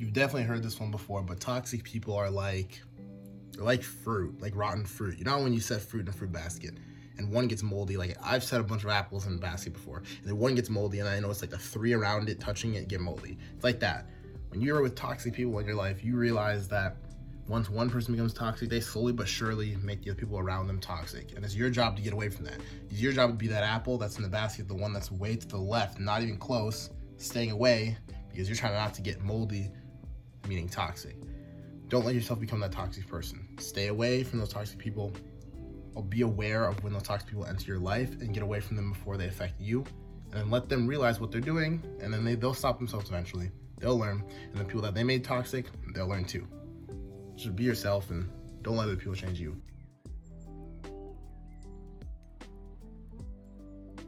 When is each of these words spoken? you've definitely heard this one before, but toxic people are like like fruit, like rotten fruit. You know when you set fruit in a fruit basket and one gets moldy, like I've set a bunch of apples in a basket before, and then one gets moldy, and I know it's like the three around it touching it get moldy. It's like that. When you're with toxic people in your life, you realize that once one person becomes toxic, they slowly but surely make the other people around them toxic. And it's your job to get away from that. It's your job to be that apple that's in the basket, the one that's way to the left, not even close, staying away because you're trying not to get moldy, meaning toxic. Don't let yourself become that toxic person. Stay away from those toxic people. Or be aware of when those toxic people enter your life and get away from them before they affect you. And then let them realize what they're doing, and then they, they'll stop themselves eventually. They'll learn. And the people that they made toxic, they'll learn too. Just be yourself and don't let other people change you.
you've 0.00 0.14
definitely 0.14 0.44
heard 0.44 0.62
this 0.62 0.80
one 0.80 0.90
before, 0.90 1.22
but 1.22 1.38
toxic 1.40 1.84
people 1.84 2.16
are 2.16 2.30
like 2.30 2.80
like 3.58 3.82
fruit, 3.82 4.40
like 4.40 4.56
rotten 4.56 4.86
fruit. 4.86 5.18
You 5.18 5.24
know 5.24 5.38
when 5.40 5.52
you 5.52 5.60
set 5.60 5.82
fruit 5.82 6.00
in 6.00 6.08
a 6.08 6.12
fruit 6.12 6.32
basket 6.32 6.78
and 7.18 7.30
one 7.30 7.46
gets 7.48 7.62
moldy, 7.62 7.98
like 7.98 8.16
I've 8.24 8.42
set 8.42 8.60
a 8.60 8.64
bunch 8.64 8.82
of 8.82 8.88
apples 8.88 9.26
in 9.26 9.34
a 9.34 9.38
basket 9.38 9.74
before, 9.74 9.98
and 9.98 10.24
then 10.24 10.38
one 10.38 10.54
gets 10.54 10.70
moldy, 10.70 11.00
and 11.00 11.08
I 11.08 11.20
know 11.20 11.30
it's 11.30 11.42
like 11.42 11.50
the 11.50 11.58
three 11.58 11.92
around 11.92 12.30
it 12.30 12.40
touching 12.40 12.74
it 12.74 12.88
get 12.88 13.00
moldy. 13.00 13.36
It's 13.54 13.62
like 13.62 13.78
that. 13.80 14.06
When 14.48 14.62
you're 14.62 14.80
with 14.80 14.94
toxic 14.94 15.34
people 15.34 15.58
in 15.58 15.66
your 15.66 15.76
life, 15.76 16.02
you 16.02 16.16
realize 16.16 16.66
that 16.68 16.96
once 17.46 17.68
one 17.68 17.90
person 17.90 18.14
becomes 18.14 18.32
toxic, 18.32 18.70
they 18.70 18.80
slowly 18.80 19.12
but 19.12 19.28
surely 19.28 19.76
make 19.82 20.02
the 20.02 20.10
other 20.10 20.18
people 20.18 20.38
around 20.38 20.66
them 20.66 20.80
toxic. 20.80 21.36
And 21.36 21.44
it's 21.44 21.54
your 21.54 21.68
job 21.68 21.96
to 21.96 22.02
get 22.02 22.12
away 22.12 22.30
from 22.30 22.46
that. 22.46 22.60
It's 22.88 23.00
your 23.00 23.12
job 23.12 23.30
to 23.30 23.36
be 23.36 23.48
that 23.48 23.64
apple 23.64 23.98
that's 23.98 24.16
in 24.16 24.22
the 24.22 24.28
basket, 24.28 24.66
the 24.66 24.74
one 24.74 24.92
that's 24.92 25.12
way 25.12 25.36
to 25.36 25.46
the 25.46 25.58
left, 25.58 26.00
not 26.00 26.22
even 26.22 26.38
close, 26.38 26.90
staying 27.18 27.50
away 27.50 27.96
because 28.30 28.48
you're 28.48 28.56
trying 28.56 28.72
not 28.72 28.94
to 28.94 29.02
get 29.02 29.20
moldy, 29.20 29.70
meaning 30.50 30.68
toxic. 30.68 31.14
Don't 31.86 32.04
let 32.04 32.16
yourself 32.16 32.40
become 32.40 32.58
that 32.58 32.72
toxic 32.72 33.06
person. 33.06 33.46
Stay 33.60 33.86
away 33.86 34.24
from 34.24 34.40
those 34.40 34.48
toxic 34.48 34.78
people. 34.78 35.12
Or 35.94 36.02
be 36.02 36.22
aware 36.22 36.66
of 36.66 36.82
when 36.82 36.92
those 36.92 37.04
toxic 37.04 37.28
people 37.28 37.46
enter 37.46 37.66
your 37.66 37.78
life 37.78 38.10
and 38.20 38.34
get 38.34 38.42
away 38.42 38.58
from 38.58 38.74
them 38.74 38.90
before 38.90 39.16
they 39.16 39.28
affect 39.28 39.60
you. 39.60 39.84
And 40.32 40.40
then 40.40 40.50
let 40.50 40.68
them 40.68 40.88
realize 40.88 41.20
what 41.20 41.30
they're 41.30 41.40
doing, 41.40 41.80
and 42.00 42.12
then 42.12 42.24
they, 42.24 42.34
they'll 42.34 42.52
stop 42.52 42.78
themselves 42.78 43.08
eventually. 43.08 43.52
They'll 43.78 43.98
learn. 43.98 44.24
And 44.50 44.60
the 44.60 44.64
people 44.64 44.82
that 44.82 44.94
they 44.94 45.04
made 45.04 45.22
toxic, 45.22 45.66
they'll 45.94 46.08
learn 46.08 46.24
too. 46.24 46.48
Just 47.36 47.54
be 47.54 47.62
yourself 47.62 48.10
and 48.10 48.28
don't 48.62 48.76
let 48.76 48.84
other 48.84 48.96
people 48.96 49.14
change 49.14 49.38
you. 49.38 49.56